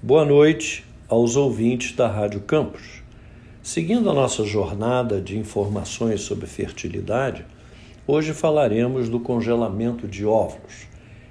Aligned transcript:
Boa 0.00 0.24
noite 0.24 0.84
aos 1.08 1.34
ouvintes 1.34 1.92
da 1.92 2.06
Rádio 2.06 2.38
Campos. 2.42 3.02
Seguindo 3.60 4.08
a 4.08 4.14
nossa 4.14 4.44
jornada 4.44 5.20
de 5.20 5.36
informações 5.36 6.20
sobre 6.20 6.46
fertilidade, 6.46 7.44
hoje 8.06 8.32
falaremos 8.32 9.08
do 9.08 9.18
congelamento 9.18 10.06
de 10.06 10.24
óvulos, 10.24 10.86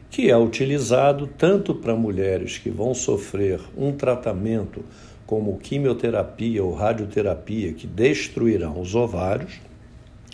que 0.10 0.30
é 0.30 0.38
utilizado 0.38 1.28
tanto 1.28 1.74
para 1.74 1.96
mulheres 1.96 2.58
que 2.58 2.70
vão 2.70 2.94
sofrer 2.94 3.62
um 3.78 3.94
tratamento 3.94 4.84
como 5.26 5.58
quimioterapia 5.60 6.62
ou 6.62 6.74
radioterapia 6.74 7.72
que 7.72 7.88
destruirão 7.88 8.82
os 8.82 8.94
ovários, 8.96 9.62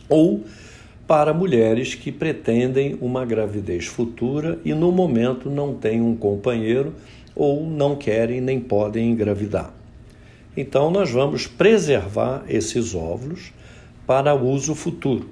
ou 0.09 0.43
para 1.05 1.35
mulheres 1.35 1.93
que 1.93 2.11
pretendem 2.11 2.97
uma 2.99 3.25
gravidez 3.25 3.85
futura 3.85 4.57
e 4.65 4.73
no 4.73 4.91
momento 4.91 5.51
não 5.51 5.75
têm 5.75 6.01
um 6.01 6.15
companheiro 6.15 6.95
ou 7.35 7.65
não 7.65 7.95
querem 7.95 8.41
nem 8.41 8.59
podem 8.59 9.11
engravidar. 9.11 9.73
Então, 10.55 10.91
nós 10.91 11.09
vamos 11.09 11.47
preservar 11.47 12.43
esses 12.47 12.93
óvulos 12.93 13.51
para 14.05 14.35
uso 14.35 14.75
futuro. 14.75 15.29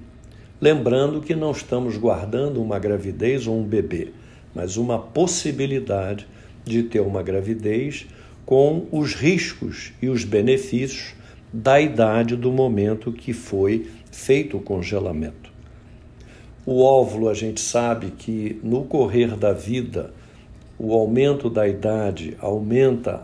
Lembrando 0.59 1.21
que 1.21 1.35
não 1.35 1.51
estamos 1.51 1.97
guardando 1.97 2.61
uma 2.61 2.79
gravidez 2.79 3.47
ou 3.47 3.59
um 3.59 3.63
bebê, 3.63 4.09
mas 4.53 4.77
uma 4.77 4.97
possibilidade 4.97 6.27
de 6.65 6.83
ter 6.83 7.01
uma 7.01 7.23
gravidez 7.23 8.07
com 8.45 8.87
os 8.91 9.13
riscos 9.13 9.93
e 10.01 10.09
os 10.09 10.23
benefícios 10.23 11.13
da 11.53 11.81
idade 11.81 12.35
do 12.35 12.51
momento 12.51 13.11
que 13.11 13.33
foi 13.33 13.89
feito 14.11 14.57
o 14.57 14.61
congelamento. 14.61 15.51
O 16.65 16.81
óvulo, 16.81 17.27
a 17.27 17.33
gente 17.33 17.59
sabe 17.59 18.11
que 18.11 18.59
no 18.63 18.83
correr 18.83 19.35
da 19.35 19.51
vida, 19.51 20.13
o 20.83 20.95
aumento 20.95 21.47
da 21.47 21.67
idade 21.67 22.35
aumenta 22.41 23.21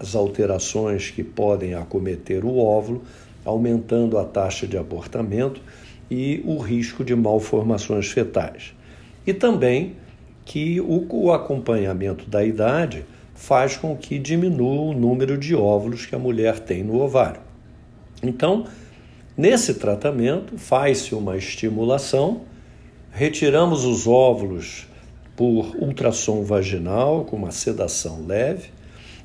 as 0.00 0.14
alterações 0.14 1.10
que 1.10 1.22
podem 1.22 1.74
acometer 1.74 2.46
o 2.46 2.56
óvulo, 2.56 3.02
aumentando 3.44 4.16
a 4.16 4.24
taxa 4.24 4.66
de 4.66 4.78
abortamento 4.78 5.60
e 6.10 6.42
o 6.46 6.56
risco 6.56 7.04
de 7.04 7.14
malformações 7.14 8.10
fetais. 8.10 8.72
E 9.26 9.34
também 9.34 9.96
que 10.46 10.80
o, 10.80 11.30
acompanhamento 11.30 12.24
da 12.30 12.42
idade 12.42 13.04
faz 13.34 13.76
com 13.76 13.94
que 13.94 14.18
diminua 14.18 14.80
o 14.80 14.94
número 14.94 15.36
de 15.36 15.54
óvulos 15.54 16.06
que 16.06 16.14
a 16.14 16.18
mulher 16.18 16.58
tem 16.58 16.82
no 16.82 17.02
ovário. 17.02 17.42
Então, 18.22 18.64
nesse 19.36 19.74
tratamento, 19.74 20.56
faz-se 20.56 21.14
uma 21.14 21.36
estimulação, 21.36 22.40
retiramos 23.10 23.84
os 23.84 24.06
óvulos 24.06 24.86
por 25.36 25.74
ultrassom 25.76 26.42
vaginal 26.42 27.24
com 27.24 27.36
uma 27.36 27.50
sedação 27.50 28.24
leve 28.26 28.70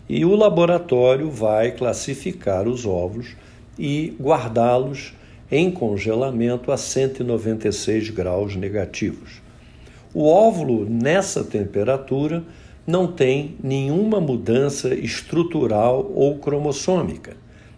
e 0.08 0.26
o 0.26 0.36
laboratório 0.36 1.30
vai 1.30 1.72
classificar 1.72 2.68
os 2.68 2.86
óvulos 2.86 3.36
e 3.78 4.16
guardá-los 4.20 5.14
em 5.52 5.72
congelamento 5.72 6.72
a 6.72 6.78
196 6.78 8.10
graus 8.10 8.56
negativos. 8.56 9.42
O 10.14 10.28
óvulo 10.28 10.90
nessa 10.90 11.44
temperatura 11.44 12.44
não 12.86 13.06
tem 13.06 13.56
nenhuma 13.64 14.20
mudança 14.20 14.96
estrutural 14.96 16.12
ou 16.16 16.40
cromossômica, 16.40 17.38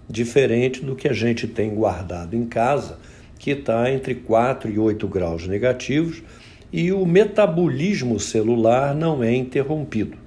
diferente 0.09 0.83
do 0.83 0.95
que 0.95 1.09
a 1.09 1.13
gente 1.13 1.47
tem 1.47 1.75
guardado 1.75 2.33
em 2.33 2.45
casa, 2.45 2.97
que 3.37 3.51
está 3.51 3.91
entre 3.91 4.15
4 4.15 4.71
e 4.71 4.79
8 4.79 5.07
graus 5.07 5.47
negativos 5.47 6.23
e 6.71 6.91
o 6.91 7.05
metabolismo 7.05 8.19
celular 8.19 8.95
não 8.95 9.23
é 9.23 9.33
interrompido. 9.35 10.17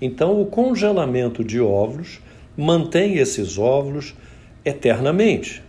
Então, 0.00 0.40
o 0.40 0.46
congelamento 0.46 1.44
de 1.44 1.60
óvulos 1.60 2.20
mantém 2.56 3.18
esses 3.18 3.58
óvulos 3.58 4.14
eternamente. 4.64 5.62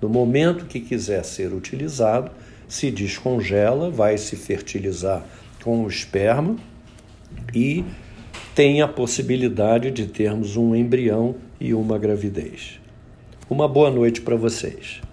No 0.00 0.08
momento 0.08 0.66
que 0.66 0.80
quiser 0.80 1.24
ser 1.24 1.52
utilizado, 1.52 2.30
se 2.68 2.90
descongela, 2.90 3.90
vai 3.90 4.18
se 4.18 4.36
fertilizar 4.36 5.24
com 5.62 5.82
o 5.82 5.88
esperma 5.88 6.56
e 7.54 7.84
tem 8.54 8.82
a 8.82 8.88
possibilidade 8.88 9.90
de 9.90 10.06
termos 10.06 10.56
um 10.56 10.74
embrião 10.74 11.36
e 11.58 11.72
uma 11.72 11.98
gravidez. 11.98 12.80
Uma 13.48 13.66
boa 13.66 13.90
noite 13.90 14.20
para 14.20 14.36
vocês. 14.36 15.00